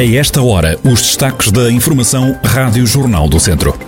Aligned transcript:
A 0.00 0.02
esta 0.02 0.40
hora, 0.40 0.80
os 0.82 1.02
destaques 1.02 1.52
da 1.52 1.70
Informação 1.70 2.34
Rádio 2.42 2.86
Jornal 2.86 3.28
do 3.28 3.38
Centro. 3.38 3.78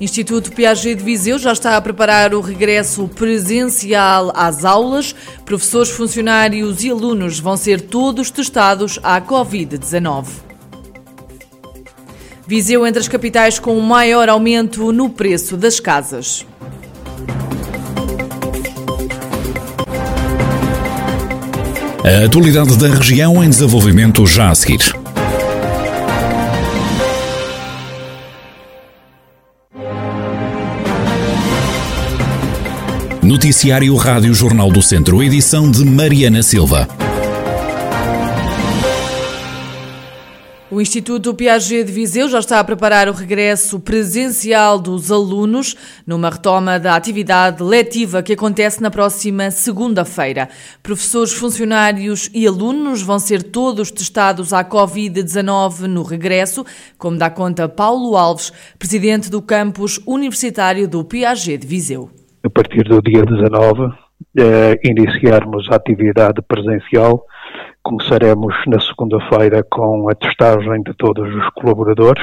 Instituto 0.00 0.50
Piaget 0.50 0.94
de 0.94 1.04
Viseu 1.04 1.38
já 1.38 1.52
está 1.52 1.76
a 1.76 1.80
preparar 1.82 2.32
o 2.32 2.40
regresso 2.40 3.06
presencial 3.06 4.32
às 4.34 4.64
aulas. 4.64 5.14
Professores, 5.44 5.90
funcionários 5.90 6.82
e 6.82 6.90
alunos 6.90 7.38
vão 7.38 7.54
ser 7.54 7.82
todos 7.82 8.30
testados 8.30 8.98
à 9.02 9.20
Covid-19. 9.20 10.24
Viseu 12.46 12.86
entre 12.86 13.00
as 13.00 13.08
capitais 13.08 13.58
com 13.58 13.76
o 13.76 13.82
maior 13.82 14.30
aumento 14.30 14.90
no 14.90 15.10
preço 15.10 15.54
das 15.54 15.78
casas. 15.78 16.46
A 22.06 22.24
atualidade 22.24 22.76
da 22.78 22.86
região 22.86 23.42
em 23.42 23.50
desenvolvimento 23.50 24.24
já 24.28 24.50
a 24.50 24.54
seguir. 24.54 24.78
Noticiário 33.20 33.96
Rádio 33.96 34.32
Jornal 34.32 34.70
do 34.70 34.80
Centro, 34.80 35.20
edição 35.20 35.68
de 35.68 35.84
Mariana 35.84 36.44
Silva. 36.44 36.86
O 40.76 40.80
Instituto 40.82 41.32
Piaget 41.32 41.84
de 41.84 41.90
Viseu 41.90 42.28
já 42.28 42.38
está 42.38 42.60
a 42.60 42.64
preparar 42.64 43.08
o 43.08 43.12
regresso 43.12 43.80
presencial 43.80 44.78
dos 44.78 45.10
alunos 45.10 45.74
numa 46.06 46.28
retoma 46.28 46.78
da 46.78 46.94
atividade 46.94 47.62
letiva 47.62 48.22
que 48.22 48.34
acontece 48.34 48.82
na 48.82 48.90
próxima 48.90 49.50
segunda-feira. 49.50 50.50
Professores, 50.82 51.32
funcionários 51.32 52.28
e 52.34 52.46
alunos 52.46 53.00
vão 53.00 53.18
ser 53.18 53.42
todos 53.42 53.90
testados 53.90 54.52
à 54.52 54.62
Covid-19 54.62 55.86
no 55.86 56.02
regresso, 56.02 56.62
como 56.98 57.16
dá 57.16 57.30
conta 57.30 57.66
Paulo 57.70 58.14
Alves, 58.14 58.52
presidente 58.78 59.30
do 59.30 59.40
campus 59.40 59.98
universitário 60.06 60.86
do 60.86 61.02
Piaget 61.02 61.56
de 61.56 61.66
Viseu. 61.66 62.10
A 62.44 62.50
partir 62.50 62.84
do 62.84 63.00
dia 63.00 63.24
19, 63.24 63.94
eh, 64.38 64.78
iniciarmos 64.84 65.66
a 65.70 65.76
atividade 65.76 66.42
presencial 66.46 67.24
Começaremos 67.86 68.52
na 68.66 68.80
segunda-feira 68.80 69.62
com 69.70 70.10
a 70.10 70.14
testagem 70.16 70.82
de 70.82 70.92
todos 70.94 71.32
os 71.32 71.48
colaboradores, 71.50 72.20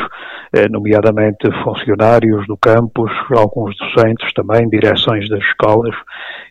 eh, 0.51 0.67
nomeadamente 0.67 1.49
funcionários 1.63 2.45
do 2.47 2.57
campus, 2.57 3.09
alguns 3.31 3.73
docentes 3.77 4.33
também, 4.33 4.67
direções 4.67 5.29
das 5.29 5.39
escolas 5.39 5.95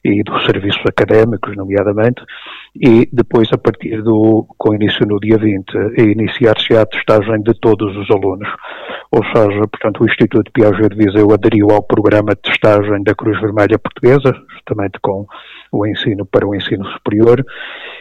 e 0.02 0.22
dos 0.22 0.42
serviços 0.46 0.80
académicos, 0.86 1.55
nomeadamente, 1.55 2.24
e 2.74 3.06
depois, 3.12 3.50
a 3.52 3.58
partir 3.58 4.02
do, 4.02 4.46
com 4.56 4.74
início 4.74 5.06
no 5.06 5.20
dia 5.20 5.36
20, 5.36 5.74
iniciar-se 5.98 6.74
a 6.74 6.86
testagem 6.86 7.42
de 7.42 7.52
todos 7.60 7.94
os 7.94 8.10
alunos. 8.10 8.48
Ou 9.10 9.22
seja, 9.27 9.68
portanto, 9.68 10.00
o 10.00 10.06
Instituto 10.06 10.50
Piaget 10.50 10.88
de 10.88 10.96
Viseu 10.96 11.30
aderiu 11.30 11.70
ao 11.70 11.83
programa 11.83 12.34
de 12.34 12.40
testagem 12.40 13.02
da 13.02 13.14
Cruz 13.14 13.38
Vermelha 13.42 13.78
Portuguesa, 13.78 14.34
justamente 14.55 14.98
com 15.02 15.27
o 15.73 15.87
ensino 15.87 16.27
para 16.27 16.47
o 16.47 16.55
ensino 16.55 16.84
superior, 16.92 17.45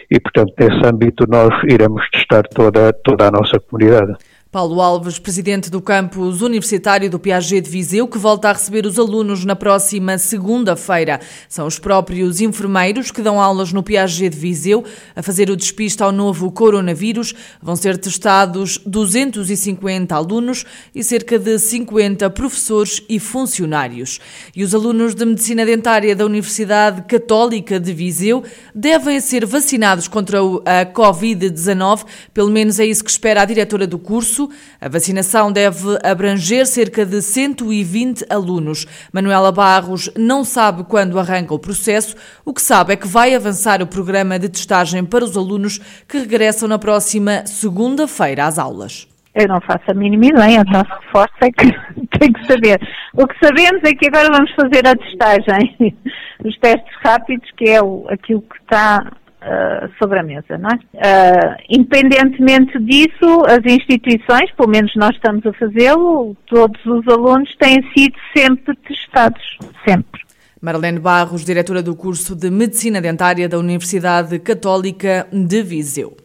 e, 0.09 0.19
portanto, 0.19 0.53
nesse 0.59 0.85
âmbito 0.85 1.25
nós 1.27 1.51
iremos 1.63 2.07
testar 2.11 2.43
toda, 2.43 2.91
toda 2.91 3.27
a 3.27 3.31
nossa 3.31 3.59
comunidade. 3.59 4.13
Paulo 4.51 4.81
Alves, 4.81 5.17
presidente 5.17 5.69
do 5.71 5.81
campus 5.81 6.41
universitário 6.41 7.09
do 7.09 7.17
Piaget 7.17 7.61
de 7.61 7.69
Viseu, 7.69 8.05
que 8.05 8.17
volta 8.17 8.49
a 8.49 8.51
receber 8.51 8.85
os 8.85 8.99
alunos 8.99 9.45
na 9.45 9.55
próxima 9.55 10.17
segunda-feira. 10.17 11.21
São 11.47 11.65
os 11.65 11.79
próprios 11.79 12.41
enfermeiros 12.41 13.11
que 13.11 13.21
dão 13.21 13.39
aulas 13.39 13.71
no 13.71 13.81
Piaget 13.81 14.35
de 14.35 14.37
Viseu 14.37 14.83
a 15.15 15.23
fazer 15.23 15.49
o 15.49 15.55
despiste 15.55 16.03
ao 16.03 16.11
novo 16.11 16.51
coronavírus. 16.51 17.33
Vão 17.61 17.77
ser 17.77 17.97
testados 17.97 18.77
250 18.85 20.13
alunos 20.13 20.65
e 20.93 21.01
cerca 21.01 21.39
de 21.39 21.57
50 21.57 22.29
professores 22.31 23.01
e 23.07 23.21
funcionários. 23.21 24.19
E 24.53 24.65
os 24.65 24.75
alunos 24.75 25.15
de 25.15 25.23
medicina 25.23 25.65
dentária 25.65 26.13
da 26.13 26.25
Universidade 26.25 27.03
Católica 27.03 27.79
de 27.79 27.93
Viseu 27.93 28.43
devem 28.75 29.21
ser 29.21 29.45
vacinados 29.45 30.09
contra 30.09 30.39
a 30.39 30.85
Covid-19, 30.87 32.03
pelo 32.33 32.51
menos 32.51 32.81
é 32.81 32.85
isso 32.85 33.01
que 33.01 33.11
espera 33.11 33.43
a 33.43 33.45
diretora 33.45 33.87
do 33.87 33.97
curso 33.97 34.40
curso. 34.41 34.49
A 34.79 34.89
vacinação 34.89 35.51
deve 35.51 35.97
abranger 36.03 36.65
cerca 36.65 37.05
de 37.05 37.21
120 37.21 38.25
alunos. 38.29 38.85
Manuela 39.13 39.51
Barros 39.51 40.09
não 40.17 40.43
sabe 40.43 40.83
quando 40.83 41.19
arranca 41.19 41.53
o 41.53 41.59
processo. 41.59 42.15
O 42.45 42.53
que 42.53 42.61
sabe 42.61 42.93
é 42.93 42.95
que 42.95 43.07
vai 43.07 43.35
avançar 43.35 43.81
o 43.81 43.87
programa 43.87 44.39
de 44.39 44.49
testagem 44.49 45.03
para 45.05 45.23
os 45.23 45.37
alunos 45.37 45.77
que 46.07 46.17
regressam 46.17 46.67
na 46.67 46.79
próxima 46.79 47.45
segunda-feira 47.45 48.45
às 48.45 48.57
aulas. 48.57 49.07
Eu 49.33 49.47
não 49.47 49.61
faço 49.61 49.89
a 49.89 49.93
mínima 49.93 50.25
ideia, 50.25 50.61
o 50.61 50.71
nosso 50.71 50.91
reforço 51.05 51.33
é 51.41 51.51
que 51.51 51.71
tem 52.19 52.33
que 52.33 52.45
saber. 52.47 52.81
O 53.13 53.25
que 53.25 53.35
sabemos 53.41 53.81
é 53.85 53.93
que 53.93 54.07
agora 54.07 54.29
vamos 54.29 54.51
fazer 54.51 54.85
a 54.85 54.95
testagem, 54.95 55.95
os 56.43 56.57
testes 56.57 56.93
rápidos, 57.01 57.49
que 57.55 57.69
é 57.69 57.79
aquilo 58.09 58.41
que 58.41 58.57
está 58.61 59.09
uh, 59.41 59.91
sobre 60.01 60.19
a 60.19 60.23
mesa, 60.23 60.57
não 60.57 60.69
é? 60.69 60.75
Uh, 60.75 61.55
independentemente 61.69 62.79
disso, 62.79 63.43
as 63.47 63.59
instituições, 63.65 64.51
pelo 64.55 64.69
menos 64.69 64.91
nós 64.95 65.11
estamos 65.15 65.45
a 65.45 65.53
fazê-lo, 65.53 66.35
todos 66.47 66.83
os 66.85 67.07
alunos 67.07 67.53
têm 67.57 67.81
sido 67.95 68.15
sempre 68.35 68.75
testados, 68.87 69.41
sempre. 69.87 70.21
Marlene 70.61 70.99
Barros, 70.99 71.43
diretora 71.43 71.81
do 71.81 71.95
curso 71.95 72.35
de 72.35 72.51
Medicina 72.51 73.01
Dentária 73.01 73.49
da 73.49 73.57
Universidade 73.57 74.37
Católica 74.37 75.27
de 75.31 75.63
Viseu. 75.63 76.20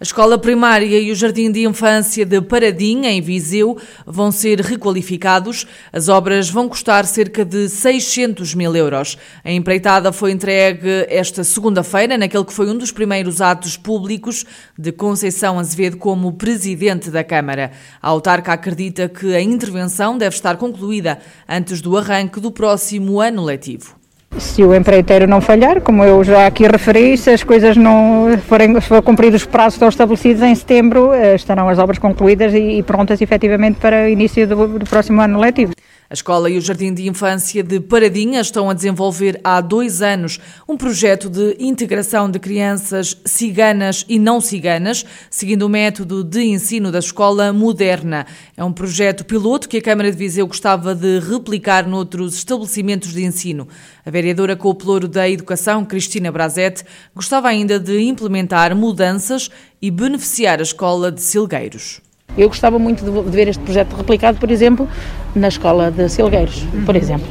A 0.00 0.02
escola 0.02 0.38
primária 0.38 0.98
e 0.98 1.12
o 1.12 1.14
jardim 1.14 1.52
de 1.52 1.66
infância 1.66 2.24
de 2.24 2.40
Paradinha, 2.40 3.10
em 3.10 3.20
Viseu, 3.20 3.76
vão 4.06 4.32
ser 4.32 4.58
requalificados. 4.58 5.66
As 5.92 6.08
obras 6.08 6.48
vão 6.48 6.70
custar 6.70 7.04
cerca 7.04 7.44
de 7.44 7.68
600 7.68 8.54
mil 8.54 8.74
euros. 8.74 9.18
A 9.44 9.52
empreitada 9.52 10.10
foi 10.10 10.32
entregue 10.32 11.04
esta 11.06 11.44
segunda-feira, 11.44 12.16
naquele 12.16 12.46
que 12.46 12.52
foi 12.54 12.70
um 12.70 12.78
dos 12.78 12.90
primeiros 12.90 13.42
atos 13.42 13.76
públicos 13.76 14.46
de 14.78 14.90
Conceição 14.90 15.58
Azevedo 15.58 15.98
como 15.98 16.32
presidente 16.32 17.10
da 17.10 17.22
Câmara. 17.22 17.70
A 18.00 18.08
autarca 18.08 18.54
acredita 18.54 19.06
que 19.06 19.34
a 19.34 19.42
intervenção 19.42 20.16
deve 20.16 20.34
estar 20.34 20.56
concluída 20.56 21.18
antes 21.46 21.82
do 21.82 21.94
arranque 21.98 22.40
do 22.40 22.50
próximo 22.50 23.20
ano 23.20 23.44
letivo. 23.44 23.99
Se 24.38 24.62
o 24.64 24.74
empreiteiro 24.74 25.26
não 25.26 25.40
falhar, 25.40 25.80
como 25.80 26.04
eu 26.04 26.22
já 26.22 26.46
aqui 26.46 26.66
referi, 26.66 27.16
se 27.18 27.30
as 27.30 27.42
coisas 27.42 27.76
não 27.76 28.38
forem 28.48 28.80
for 28.80 29.02
cumpridos 29.02 29.42
os 29.42 29.46
prazos 29.46 29.74
que 29.74 29.76
estão 29.76 29.88
estabelecidos 29.88 30.42
em 30.42 30.54
setembro, 30.54 31.12
eh, 31.12 31.34
estarão 31.34 31.68
as 31.68 31.78
obras 31.78 31.98
concluídas 31.98 32.54
e 32.54 32.82
prontas 32.82 33.20
efetivamente 33.20 33.78
para 33.78 34.04
o 34.04 34.08
início 34.08 34.46
do, 34.46 34.78
do 34.78 34.86
próximo 34.86 35.20
ano 35.20 35.38
letivo. 35.38 35.72
A 36.10 36.14
escola 36.14 36.50
e 36.50 36.58
o 36.58 36.60
Jardim 36.60 36.92
de 36.92 37.08
Infância 37.08 37.62
de 37.62 37.78
Paradinha 37.78 38.40
estão 38.40 38.68
a 38.68 38.74
desenvolver 38.74 39.40
há 39.44 39.60
dois 39.60 40.02
anos 40.02 40.40
um 40.68 40.76
projeto 40.76 41.30
de 41.30 41.54
integração 41.60 42.28
de 42.28 42.40
crianças 42.40 43.16
ciganas 43.24 44.04
e 44.08 44.18
não 44.18 44.40
ciganas, 44.40 45.06
seguindo 45.30 45.62
o 45.62 45.68
método 45.68 46.24
de 46.24 46.42
ensino 46.42 46.90
da 46.90 46.98
escola 46.98 47.52
moderna. 47.52 48.26
É 48.56 48.64
um 48.64 48.72
projeto 48.72 49.24
piloto 49.24 49.68
que 49.68 49.76
a 49.76 49.82
Câmara 49.82 50.10
de 50.10 50.18
Viseu 50.18 50.48
gostava 50.48 50.96
de 50.96 51.20
replicar 51.20 51.86
noutros 51.86 52.34
estabelecimentos 52.34 53.12
de 53.12 53.22
ensino. 53.22 53.68
A 54.04 54.10
vereadora 54.10 54.56
com 54.56 54.70
o 54.70 54.74
pelouro 54.74 55.06
da 55.06 55.30
Educação, 55.30 55.84
Cristina 55.84 56.32
Brazete, 56.32 56.82
gostava 57.14 57.46
ainda 57.46 57.78
de 57.78 58.00
implementar 58.00 58.74
mudanças 58.74 59.48
e 59.80 59.92
beneficiar 59.92 60.58
a 60.58 60.64
escola 60.64 61.12
de 61.12 61.22
Silgueiros. 61.22 62.00
Eu 62.36 62.48
gostava 62.48 62.78
muito 62.78 63.04
de 63.04 63.30
ver 63.30 63.48
este 63.48 63.62
projeto 63.62 63.94
replicado, 63.94 64.38
por 64.38 64.50
exemplo, 64.50 64.88
na 65.34 65.48
escola 65.48 65.90
de 65.90 66.08
Silgueiros, 66.08 66.66
por 66.86 66.96
exemplo. 66.96 67.26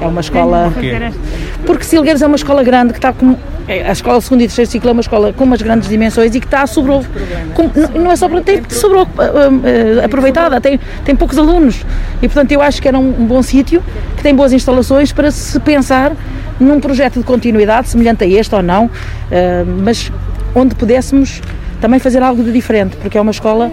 É 0.00 0.06
uma 0.06 0.20
escola. 0.20 0.72
Porque 1.66 1.84
Silgueiros 1.84 2.20
é 2.20 2.26
uma 2.26 2.36
escola 2.36 2.62
grande 2.62 2.92
que 2.92 2.98
está 2.98 3.12
com. 3.12 3.36
É, 3.66 3.88
a 3.88 3.92
escola 3.92 4.20
segundo 4.20 4.42
e 4.42 4.46
terceiro 4.46 4.70
ciclo 4.70 4.90
é 4.90 4.92
uma 4.92 5.00
escola 5.00 5.32
com 5.32 5.44
umas 5.44 5.62
grandes 5.62 5.88
dimensões 5.88 6.34
e 6.34 6.40
que 6.40 6.46
está 6.46 6.62
a 6.62 6.66
sobrou. 6.66 7.02
Com, 7.54 7.70
não 7.98 8.10
é 8.10 8.16
só 8.16 8.28
para. 8.28 8.42
tem 8.42 8.62
sobrou 8.68 9.04
uh, 9.04 9.06
uh, 9.06 10.04
aproveitada, 10.04 10.60
tem, 10.60 10.78
tem 11.04 11.16
poucos 11.16 11.38
alunos. 11.38 11.84
E 12.20 12.28
portanto 12.28 12.52
eu 12.52 12.60
acho 12.60 12.82
que 12.82 12.88
era 12.88 12.98
um, 12.98 13.12
bom 13.12 13.42
sítio, 13.42 13.82
que 14.16 14.22
tem 14.22 14.34
boas 14.34 14.52
instalações 14.52 15.12
para 15.12 15.30
se 15.30 15.58
pensar 15.60 16.12
num 16.60 16.78
projeto 16.78 17.18
de 17.18 17.24
continuidade, 17.24 17.88
semelhante 17.88 18.24
a 18.24 18.26
este 18.26 18.54
ou 18.54 18.62
não, 18.62 18.86
uh, 18.86 18.90
mas 19.82 20.12
onde 20.54 20.74
pudéssemos 20.74 21.40
também 21.84 22.00
fazer 22.00 22.22
algo 22.22 22.42
de 22.42 22.50
diferente, 22.50 22.96
porque 22.96 23.18
é 23.18 23.20
uma 23.20 23.30
escola 23.30 23.70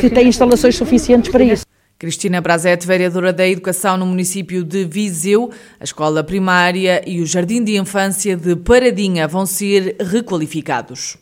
que 0.00 0.08
tem 0.08 0.26
instalações 0.26 0.76
suficientes 0.76 1.30
para 1.30 1.44
isso. 1.44 1.66
Cristina 1.98 2.40
Brazete, 2.40 2.86
vereadora 2.86 3.34
da 3.34 3.46
Educação 3.46 3.98
no 3.98 4.06
município 4.06 4.64
de 4.64 4.86
Viseu, 4.86 5.50
a 5.78 5.84
escola 5.84 6.24
primária 6.24 7.02
e 7.06 7.20
o 7.20 7.26
jardim 7.26 7.62
de 7.62 7.76
infância 7.76 8.34
de 8.34 8.56
Paradinha 8.56 9.28
vão 9.28 9.44
ser 9.44 9.94
requalificados. 10.00 11.18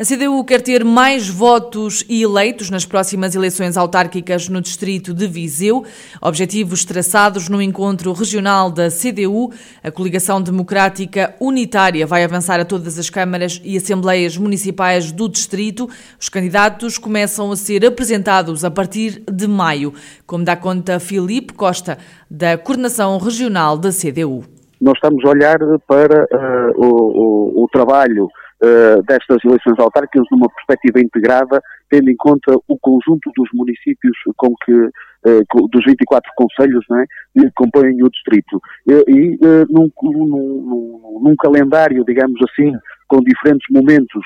A 0.00 0.02
CDU 0.02 0.42
quer 0.44 0.62
ter 0.62 0.82
mais 0.82 1.28
votos 1.28 2.06
e 2.08 2.22
eleitos 2.22 2.70
nas 2.70 2.86
próximas 2.86 3.34
eleições 3.34 3.76
autárquicas 3.76 4.48
no 4.48 4.62
distrito 4.62 5.12
de 5.12 5.26
Viseu. 5.26 5.84
Objetivos 6.22 6.86
traçados 6.86 7.50
no 7.50 7.60
encontro 7.60 8.10
regional 8.14 8.70
da 8.70 8.88
CDU. 8.88 9.52
A 9.84 9.90
coligação 9.90 10.40
democrática 10.40 11.34
unitária 11.38 12.06
vai 12.06 12.24
avançar 12.24 12.58
a 12.58 12.64
todas 12.64 12.98
as 12.98 13.10
câmaras 13.10 13.60
e 13.62 13.76
assembleias 13.76 14.38
municipais 14.38 15.12
do 15.12 15.28
distrito. 15.28 15.86
Os 16.18 16.30
candidatos 16.30 16.96
começam 16.96 17.52
a 17.52 17.56
ser 17.56 17.84
apresentados 17.84 18.64
a 18.64 18.70
partir 18.70 19.22
de 19.30 19.46
maio, 19.46 19.92
como 20.26 20.46
dá 20.46 20.56
conta 20.56 20.98
Filipe 20.98 21.52
Costa, 21.52 21.98
da 22.30 22.56
coordenação 22.56 23.18
regional 23.18 23.76
da 23.76 23.90
CDU. 23.90 24.44
Nós 24.80 24.94
estamos 24.94 25.22
a 25.26 25.28
olhar 25.28 25.58
para 25.86 26.24
uh, 26.24 26.72
o, 26.74 27.60
o, 27.60 27.64
o 27.64 27.68
trabalho 27.70 28.30
uh, 28.62 29.02
destas 29.02 29.38
eleições 29.44 29.78
autárquicas 29.78 30.26
numa 30.30 30.48
perspectiva 30.48 31.00
integrada, 31.00 31.60
tendo 31.88 32.10
em 32.10 32.16
conta 32.16 32.54
o 32.68 32.78
conjunto 32.78 33.30
dos 33.36 33.48
municípios 33.52 34.16
com 34.36 34.54
que, 34.64 34.72
uh, 34.72 35.68
dos 35.70 35.84
24 35.84 36.30
conselhos 36.36 36.84
né, 36.90 37.04
que 37.34 37.50
compõem 37.54 38.02
o 38.02 38.10
distrito. 38.10 38.60
E, 38.86 38.92
e 38.92 39.34
uh, 39.36 39.66
num, 39.68 39.90
num, 40.02 41.20
num, 41.22 41.36
calendário, 41.36 42.04
digamos 42.04 42.40
assim, 42.50 42.72
com 43.08 43.20
diferentes 43.20 43.66
momentos 43.70 44.22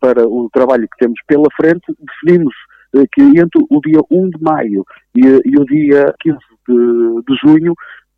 para 0.00 0.26
o 0.26 0.48
trabalho 0.50 0.88
que 0.88 0.96
temos 0.98 1.18
pela 1.26 1.48
frente, 1.54 1.84
definimos 1.98 2.54
que 3.12 3.20
entre 3.20 3.62
o 3.68 3.80
dia 3.80 4.00
1 4.10 4.30
de 4.30 4.42
maio 4.42 4.84
e, 5.14 5.20
e 5.20 5.58
o 5.58 5.64
dia 5.66 6.14
15 6.20 6.38
de, 6.66 6.74
de 7.28 7.36
junho 7.44 7.74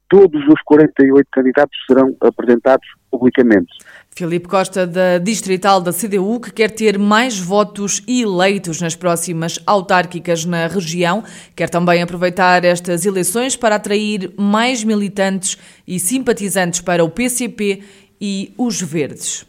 todos 0.08 0.42
os 0.48 0.60
48 0.64 1.28
candidatos 1.30 1.78
serão 1.86 2.16
apresentados 2.20 2.86
publicamente. 3.10 3.72
Filipe 4.18 4.48
Costa, 4.48 4.84
da 4.84 5.18
Distrital 5.18 5.80
da 5.80 5.92
CDU, 5.92 6.40
que 6.40 6.50
quer 6.50 6.72
ter 6.72 6.98
mais 6.98 7.38
votos 7.38 8.02
eleitos 8.08 8.80
nas 8.80 8.96
próximas 8.96 9.60
autárquicas 9.64 10.44
na 10.44 10.66
região, 10.66 11.22
quer 11.54 11.70
também 11.70 12.02
aproveitar 12.02 12.64
estas 12.64 13.06
eleições 13.06 13.54
para 13.54 13.76
atrair 13.76 14.32
mais 14.36 14.82
militantes 14.82 15.56
e 15.86 16.00
simpatizantes 16.00 16.80
para 16.80 17.04
o 17.04 17.08
PCP 17.08 17.84
e 18.20 18.52
os 18.58 18.82
Verdes. 18.82 19.46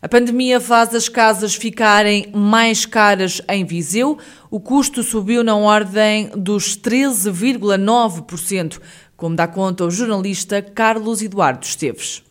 A 0.00 0.08
pandemia 0.08 0.60
faz 0.60 0.94
as 0.94 1.08
casas 1.08 1.56
ficarem 1.56 2.30
mais 2.32 2.86
caras 2.86 3.42
em 3.48 3.64
Viseu. 3.64 4.16
O 4.48 4.60
custo 4.60 5.02
subiu 5.02 5.42
na 5.42 5.56
ordem 5.56 6.30
dos 6.36 6.78
13,9%, 6.78 8.80
como 9.16 9.34
dá 9.34 9.48
conta 9.48 9.84
o 9.84 9.90
jornalista 9.90 10.62
Carlos 10.62 11.20
Eduardo 11.20 11.66
Esteves. 11.66 12.24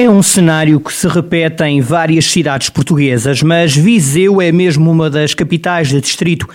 É 0.00 0.08
um 0.08 0.22
cenário 0.22 0.78
que 0.78 0.92
se 0.92 1.08
repete 1.08 1.64
em 1.64 1.80
várias 1.80 2.26
cidades 2.26 2.70
portuguesas, 2.70 3.42
mas 3.42 3.74
Viseu 3.74 4.40
é 4.40 4.52
mesmo 4.52 4.88
uma 4.88 5.10
das 5.10 5.34
capitais 5.34 5.88
de 5.88 6.00
distrito 6.00 6.46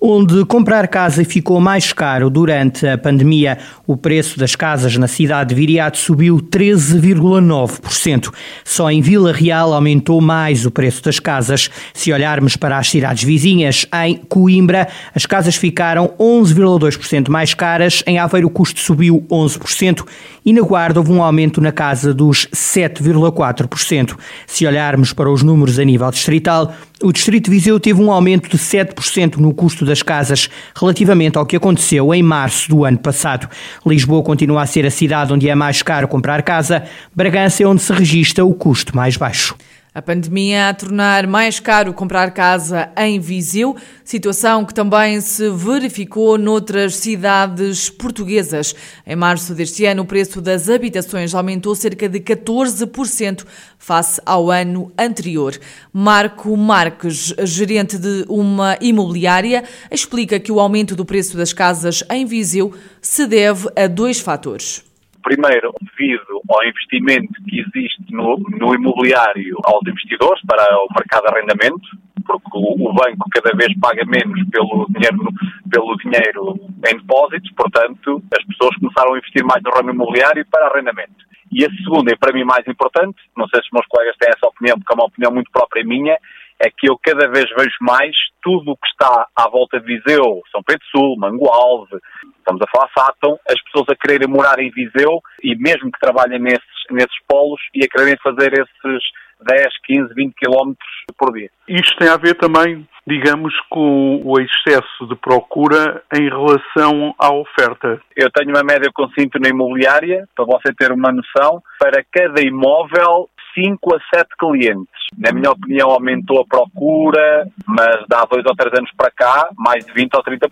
onde 0.00 0.44
comprar 0.46 0.88
casa 0.88 1.24
ficou 1.24 1.60
mais 1.60 1.92
caro 1.92 2.30
durante 2.30 2.86
a 2.86 2.96
pandemia. 2.96 3.58
O 3.86 3.96
preço 3.96 4.38
das 4.38 4.56
casas 4.56 4.96
na 4.96 5.06
cidade 5.06 5.50
de 5.50 5.54
Viriato 5.54 5.98
subiu 5.98 6.38
13,9%. 6.38 8.32
Só 8.64 8.90
em 8.90 9.02
Vila 9.02 9.32
Real 9.32 9.74
aumentou 9.74 10.20
mais 10.20 10.64
o 10.64 10.70
preço 10.70 11.02
das 11.02 11.18
casas. 11.20 11.68
Se 11.92 12.12
olharmos 12.12 12.56
para 12.56 12.78
as 12.78 12.88
cidades 12.88 13.22
vizinhas, 13.22 13.84
em 14.04 14.16
Coimbra, 14.16 14.88
as 15.14 15.26
casas 15.26 15.56
ficaram 15.56 16.14
11,2% 16.18 17.28
mais 17.28 17.52
caras, 17.52 18.02
em 18.06 18.18
Aveiro 18.18 18.46
o 18.46 18.50
custo 18.50 18.80
subiu 18.80 19.26
11% 19.30 20.04
e 20.44 20.52
na 20.52 20.62
Guarda 20.62 21.00
houve 21.00 21.12
um 21.12 21.22
aumento 21.22 21.60
na 21.60 21.72
casa 21.72 22.12
dos 22.14 22.46
7,4%. 22.54 24.16
Se 24.46 24.66
olharmos 24.66 25.12
para 25.12 25.30
os 25.30 25.42
números 25.42 25.78
a 25.78 25.84
nível 25.84 26.10
distrital, 26.10 26.74
o 27.02 27.12
Distrito 27.12 27.46
de 27.46 27.50
Viseu 27.50 27.80
teve 27.80 28.00
um 28.02 28.10
aumento 28.10 28.48
de 28.48 28.58
7% 28.58 29.36
no 29.36 29.54
custo 29.54 29.84
das 29.84 30.02
casas 30.02 30.48
relativamente 30.74 31.38
ao 31.38 31.46
que 31.46 31.56
aconteceu 31.56 32.12
em 32.14 32.22
março 32.22 32.68
do 32.68 32.84
ano 32.84 32.98
passado. 32.98 33.48
Lisboa 33.86 34.22
continua 34.22 34.62
a 34.62 34.66
ser 34.66 34.84
a 34.86 34.90
cidade 34.90 35.32
onde 35.32 35.48
é 35.48 35.54
mais 35.54 35.82
caro 35.82 36.08
comprar 36.08 36.42
casa, 36.42 36.84
Bragança 37.14 37.62
é 37.62 37.66
onde 37.66 37.82
se 37.82 37.92
registra 37.92 38.44
o 38.44 38.54
custo 38.54 38.94
mais 38.94 39.16
baixo. 39.16 39.54
A 39.92 40.00
pandemia 40.00 40.68
a 40.68 40.74
tornar 40.74 41.26
mais 41.26 41.58
caro 41.58 41.92
comprar 41.92 42.30
casa 42.30 42.92
em 42.96 43.18
Viseu, 43.18 43.74
situação 44.04 44.64
que 44.64 44.72
também 44.72 45.20
se 45.20 45.50
verificou 45.50 46.38
noutras 46.38 46.94
cidades 46.94 47.90
portuguesas. 47.90 48.72
Em 49.04 49.16
março 49.16 49.52
deste 49.52 49.84
ano, 49.86 50.02
o 50.02 50.06
preço 50.06 50.40
das 50.40 50.68
habitações 50.68 51.34
aumentou 51.34 51.74
cerca 51.74 52.08
de 52.08 52.20
14% 52.20 53.44
face 53.78 54.22
ao 54.24 54.48
ano 54.48 54.92
anterior. 54.96 55.58
Marco 55.92 56.56
Marques, 56.56 57.34
gerente 57.42 57.98
de 57.98 58.24
uma 58.28 58.78
imobiliária, 58.80 59.64
explica 59.90 60.38
que 60.38 60.52
o 60.52 60.60
aumento 60.60 60.94
do 60.94 61.04
preço 61.04 61.36
das 61.36 61.52
casas 61.52 62.04
em 62.08 62.24
Viseu 62.24 62.72
se 63.02 63.26
deve 63.26 63.68
a 63.74 63.88
dois 63.88 64.20
fatores. 64.20 64.88
Primeiro, 65.22 65.72
devido 65.80 66.40
ao 66.48 66.64
investimento 66.64 67.32
que 67.44 67.60
existe 67.60 68.04
no, 68.10 68.38
no 68.58 68.74
imobiliário 68.74 69.56
aos 69.64 69.86
investidores 69.86 70.42
para 70.46 70.62
o 70.78 70.88
mercado 70.96 71.26
de 71.26 71.34
arrendamento, 71.34 71.88
porque 72.26 72.50
o, 72.54 72.92
banco 72.92 73.28
cada 73.30 73.56
vez 73.56 73.72
paga 73.78 74.04
menos 74.04 74.42
pelo 74.50 74.86
dinheiro, 74.90 75.32
pelo 75.70 75.96
dinheiro 75.96 76.60
em 76.88 76.96
depósitos, 76.98 77.50
portanto, 77.52 78.22
as 78.36 78.44
pessoas 78.46 78.76
começaram 78.76 79.14
a 79.14 79.18
investir 79.18 79.44
mais 79.44 79.62
no 79.62 79.70
ramo 79.70 79.90
imobiliário 79.90 80.46
para 80.50 80.68
arrendamento. 80.68 81.30
E 81.50 81.64
a 81.64 81.70
segunda, 81.70 82.12
e 82.12 82.16
para 82.16 82.32
mim 82.32 82.44
mais 82.44 82.66
importante, 82.68 83.18
não 83.36 83.48
sei 83.48 83.60
se 83.60 83.66
os 83.66 83.72
meus 83.72 83.86
colegas 83.86 84.16
têm 84.18 84.30
essa 84.30 84.46
opinião, 84.46 84.78
porque 84.78 84.92
é 84.92 84.96
uma 84.96 85.06
opinião 85.06 85.32
muito 85.32 85.50
própria 85.50 85.84
minha, 85.84 86.16
é 86.60 86.70
que 86.70 86.88
eu 86.88 86.98
cada 87.02 87.26
vez 87.28 87.46
vejo 87.56 87.76
mais 87.80 88.14
tudo 88.42 88.72
o 88.72 88.76
que 88.76 88.86
está 88.88 89.26
à 89.36 89.48
volta 89.48 89.80
de 89.80 89.86
Viseu, 89.86 90.42
São 90.52 90.62
Pedro 90.62 90.84
Sul, 90.90 91.16
Mangualde, 91.18 91.96
estamos 92.38 92.60
a 92.62 92.70
falar 92.70 92.90
Sátão, 92.96 93.38
as 93.48 93.60
pessoas 93.64 93.88
a 93.88 93.96
quererem 93.96 94.28
morar 94.28 94.58
em 94.58 94.70
Viseu 94.70 95.20
e 95.42 95.56
mesmo 95.56 95.90
que 95.90 96.00
trabalhem 96.00 96.38
nesses, 96.38 96.60
nesses 96.90 97.18
polos 97.26 97.60
e 97.74 97.84
a 97.84 97.88
quererem 97.88 98.16
fazer 98.22 98.52
esses 98.52 99.02
10, 99.42 99.66
15, 99.86 100.14
20 100.14 100.34
quilómetros 100.34 100.88
por 101.16 101.32
dia. 101.32 101.50
Isto 101.68 101.96
tem 101.96 102.08
a 102.08 102.16
ver 102.16 102.34
também, 102.34 102.86
digamos, 103.06 103.54
com 103.70 104.20
o 104.22 104.38
excesso 104.40 105.06
de 105.08 105.16
procura 105.16 106.02
em 106.14 106.28
relação 106.28 107.14
à 107.18 107.32
oferta. 107.32 108.00
Eu 108.14 108.30
tenho 108.30 108.50
uma 108.50 108.62
média 108.62 108.90
com 108.92 109.08
cinto 109.10 109.38
na 109.38 109.48
imobiliária, 109.48 110.28
para 110.34 110.44
você 110.44 110.74
ter 110.74 110.92
uma 110.92 111.10
noção, 111.10 111.62
para 111.78 112.04
cada 112.12 112.42
imóvel 112.42 113.30
5 113.54 113.94
a 113.94 114.16
7 114.16 114.28
clientes. 114.38 114.88
Na 115.18 115.32
minha 115.32 115.50
opinião, 115.50 115.90
aumentou 115.90 116.40
a 116.40 116.46
procura, 116.46 117.46
mas 117.66 118.04
dá 118.08 118.24
dois 118.24 118.44
ou 118.46 118.54
três 118.54 118.72
anos 118.78 118.90
para 118.96 119.10
cá, 119.10 119.48
mais 119.56 119.84
de 119.84 119.92
20 119.92 120.14
ou 120.14 120.22
30%. 120.22 120.48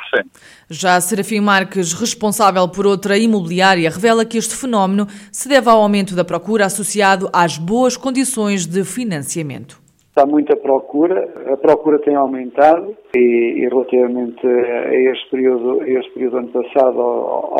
Já 0.69 1.00
Serafim 1.00 1.41
Marques, 1.41 1.93
responsável 1.93 2.69
por 2.69 2.87
outra 2.87 3.17
imobiliária, 3.17 3.91
revela 3.91 4.25
que 4.25 4.37
este 4.37 4.56
fenómeno 4.56 5.06
se 5.31 5.49
deve 5.49 5.71
ao 5.71 5.81
aumento 5.81 6.15
da 6.15 6.25
procura 6.25 6.67
associado 6.67 7.31
às 7.33 7.56
boas 7.56 7.97
condições 7.97 8.67
de 8.67 8.85
financiamento 8.85 9.88
está 10.19 10.27
muita 10.27 10.57
procura, 10.57 11.29
a 11.53 11.57
procura 11.57 12.01
tem 12.01 12.17
aumentado 12.17 12.97
e, 13.15 13.63
e 13.63 13.69
relativamente 13.69 14.45
a 14.45 14.95
este 14.95 15.31
período, 15.31 15.81
a 15.81 15.89
este 15.89 16.11
período 16.13 16.39
ano 16.39 16.49
passado 16.49 17.01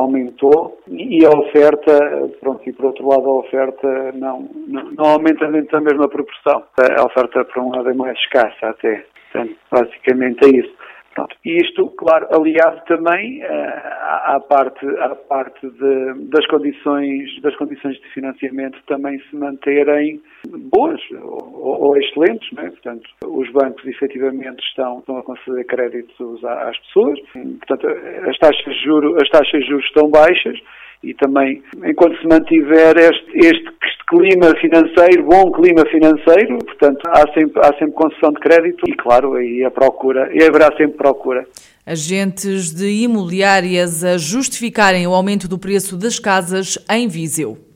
aumentou 0.01 0.77
e 0.89 1.25
a 1.25 1.31
oferta, 1.31 2.29
pronto, 2.41 2.69
e 2.69 2.73
por 2.73 2.87
outro 2.87 3.09
lado 3.09 3.29
a 3.29 3.39
oferta 3.39 4.13
não, 4.15 4.49
não, 4.67 4.91
não 4.91 5.05
aumenta 5.05 5.47
dentro 5.53 5.71
da 5.71 5.81
mesma 5.81 6.09
proporção. 6.09 6.65
A 6.99 7.05
oferta 7.05 7.45
por 7.45 7.63
um 7.63 7.71
lado 7.71 7.91
é 7.91 7.95
mais 7.95 8.19
escassa 8.19 8.67
até. 8.67 9.05
Portanto, 9.31 9.57
basicamente 9.71 10.45
é 10.47 10.59
isso. 10.59 10.78
Pronto. 11.15 11.35
E 11.45 11.57
isto, 11.57 11.89
claro, 11.99 12.29
aliado 12.33 12.81
também 12.87 13.43
uh, 13.43 13.49
à, 13.49 14.37
à, 14.37 14.41
parte, 14.41 14.87
à 15.01 15.15
parte 15.15 15.69
de, 15.69 16.29
das, 16.29 16.47
condições, 16.47 17.41
das 17.43 17.57
condições 17.57 17.97
de 17.97 18.09
financiamento 18.13 18.79
também 18.87 19.19
se 19.29 19.37
manterem 19.37 20.21
boas 20.73 21.01
ou, 21.21 21.87
ou 21.87 21.97
excelentes, 21.97 22.49
é? 22.59 22.71
portanto, 22.71 23.09
os 23.25 23.51
bancos 23.51 23.85
efetivamente 23.87 24.63
estão, 24.69 25.01
estão 25.01 25.19
a 25.19 25.23
conceder 25.23 25.67
créditos 25.67 26.45
às 26.45 26.79
pessoas, 26.79 27.19
portanto, 27.33 27.89
as 28.29 28.39
taxas 28.39 28.75
de 28.75 28.85
juros, 28.85 29.17
as 29.21 29.29
taxas 29.29 29.61
de 29.61 29.67
juros 29.67 29.87
estão 29.87 30.09
baixas, 30.11 30.59
e 31.03 31.15
também, 31.15 31.63
enquanto 31.85 32.19
se 32.21 32.27
mantiver 32.27 32.97
este, 32.97 33.39
este, 33.39 33.79
clima 34.09 34.55
financeiro, 34.59 35.25
bom 35.25 35.53
clima 35.53 35.85
financeiro, 35.87 36.59
portanto, 36.65 37.01
há 37.09 37.31
sempre, 37.33 37.61
há 37.61 37.73
sempre 37.79 37.93
concessão 37.93 38.33
de 38.33 38.41
crédito 38.41 38.83
e, 38.89 38.97
claro, 38.97 39.35
aí 39.35 39.63
a 39.65 39.71
procura, 39.71 40.31
e 40.33 40.43
haverá 40.43 40.75
sempre 40.77 40.97
procura. 40.97 41.47
Agentes 41.87 42.75
de 42.75 43.03
imobiliárias 43.03 44.03
a 44.05 44.17
justificarem 44.17 45.07
o 45.07 45.15
aumento 45.15 45.47
do 45.47 45.59
preço 45.59 45.97
das 45.97 46.19
casas 46.19 46.79
em 46.91 47.07
Viseu. 47.07 47.68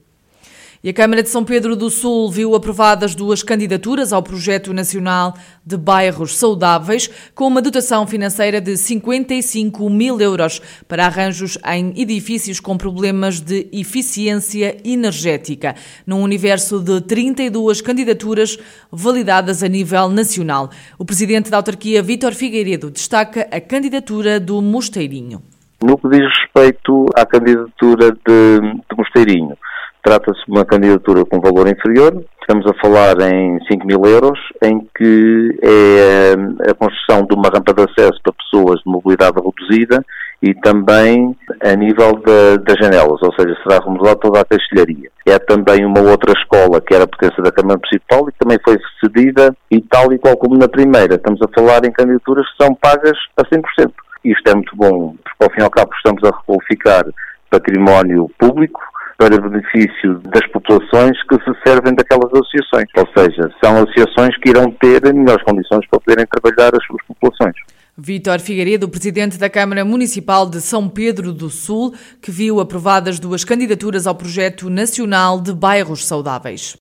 E 0.85 0.89
a 0.89 0.93
Câmara 0.93 1.23
de 1.23 1.29
São 1.29 1.45
Pedro 1.45 1.77
do 1.77 1.89
Sul 1.89 2.29
viu 2.29 2.57
aprovadas 2.57 3.15
duas 3.15 3.41
candidaturas 3.41 4.13
ao 4.13 4.21
Projeto 4.21 4.75
Nacional 4.75 5.33
de 5.65 5.77
Bairros 5.77 6.37
Saudáveis, 6.37 7.09
com 7.37 7.47
uma 7.47 7.63
dotação 7.63 8.05
financeira 8.05 8.61
de 8.61 8.77
55 8.77 9.89
mil 9.89 10.21
euros 10.21 10.61
para 10.89 11.07
arranjos 11.07 11.57
em 11.73 11.93
edifícios 11.97 12.59
com 12.59 12.77
problemas 12.77 13.39
de 13.39 13.69
eficiência 13.73 14.77
energética, 14.85 15.77
num 16.05 16.21
universo 16.21 16.81
de 16.81 17.01
32 17.01 17.81
candidaturas 17.81 18.59
validadas 18.91 19.63
a 19.63 19.69
nível 19.69 20.09
nacional. 20.09 20.69
O 20.99 21.05
presidente 21.05 21.49
da 21.49 21.59
autarquia, 21.59 22.03
Vítor 22.03 22.35
Figueiredo, 22.35 22.91
destaca 22.91 23.47
a 23.53 23.61
candidatura 23.61 24.41
do 24.41 24.61
Mosteirinho. 24.61 25.45
No 25.81 25.97
que 25.97 26.09
diz 26.09 26.23
respeito 26.41 27.07
à 27.15 27.25
candidatura 27.25 28.11
de, 28.11 28.61
de 28.61 28.97
Mosteirinho, 28.97 29.57
Trata-se 30.03 30.45
de 30.47 30.51
uma 30.51 30.65
candidatura 30.65 31.25
com 31.25 31.41
valor 31.41 31.69
inferior, 31.69 32.25
estamos 32.41 32.67
a 32.67 32.75
falar 32.81 33.21
em 33.21 33.59
5 33.71 33.87
mil 33.87 34.05
euros, 34.05 34.39
em 34.61 34.81
que 34.97 35.59
é 35.63 36.33
eh, 36.33 36.71
a 36.71 36.75
construção 36.75 37.25
de 37.25 37.35
uma 37.35 37.49
rampa 37.49 37.73
de 37.73 37.83
acesso 37.83 38.21
para 38.23 38.33
pessoas 38.33 38.81
de 38.81 38.91
mobilidade 38.91 39.37
reduzida 39.37 40.05
e 40.43 40.53
também 40.55 41.37
a 41.63 41.77
nível 41.77 42.21
das 42.65 42.77
janelas, 42.81 43.23
ou 43.23 43.33
seja, 43.39 43.57
será 43.63 43.79
remodelada 43.79 44.19
toda 44.19 44.41
a 44.41 44.45
castelharia. 44.45 45.09
É 45.25 45.39
também 45.39 45.87
uma 45.87 46.01
outra 46.01 46.33
escola 46.33 46.81
que 46.81 46.93
era 46.93 47.05
a 47.05 47.07
pertença 47.07 47.41
da 47.41 47.53
Câmara 47.53 47.79
Municipal 47.79 48.29
e 48.29 48.33
também 48.33 48.59
foi 48.65 48.77
cedida 49.01 49.57
e 49.71 49.81
tal 49.83 50.13
e 50.13 50.19
qual 50.19 50.37
como 50.37 50.59
na 50.59 50.67
primeira. 50.67 51.15
Estamos 51.15 51.41
a 51.43 51.49
falar 51.55 51.85
em 51.85 51.93
candidaturas 51.93 52.45
que 52.51 52.65
são 52.65 52.75
pagas 52.75 53.17
a 53.37 53.45
100%. 53.45 53.93
Isto 54.25 54.51
é 54.51 54.55
muito 54.55 54.75
bom, 54.77 55.15
porque 55.23 55.45
ao 55.45 55.51
fim 55.51 55.61
e 55.61 55.65
ao 55.65 55.71
cabo 55.71 55.93
estamos 55.95 56.23
a 56.25 56.37
requalificar 56.37 57.05
património 57.49 58.29
público, 58.39 58.81
para 59.23 59.41
benefício 59.41 60.19
das 60.33 60.45
populações 60.51 61.17
que 61.29 61.37
se 61.37 61.53
servem 61.65 61.95
daquelas 61.95 62.29
associações. 62.33 62.89
Ou 62.97 63.07
seja, 63.17 63.49
são 63.63 63.77
associações 63.77 64.37
que 64.39 64.51
irão 64.51 64.69
ter 64.73 65.01
melhores 65.15 65.45
condições 65.45 65.87
para 65.89 66.01
poderem 66.01 66.27
trabalhar 66.27 66.73
as 66.75 66.85
suas 66.85 67.01
populações. 67.07 67.55
Vítor 67.97 68.41
Figueiredo, 68.41 68.89
presidente 68.89 69.39
da 69.39 69.49
Câmara 69.49 69.85
Municipal 69.85 70.49
de 70.51 70.61
São 70.61 70.89
Pedro 70.89 71.33
do 71.33 71.49
Sul, 71.51 71.95
que 72.21 72.33
viu 72.33 72.59
aprovadas 72.59 73.21
duas 73.21 73.45
candidaturas 73.45 74.09
ao 74.09 74.15
projeto 74.17 74.69
nacional 74.69 75.41
de 75.41 75.53
bairros 75.53 76.05
saudáveis. 76.05 76.71